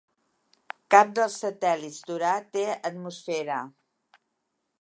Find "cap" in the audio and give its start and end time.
0.95-1.11